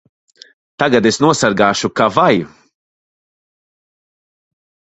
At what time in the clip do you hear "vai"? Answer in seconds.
2.15-2.31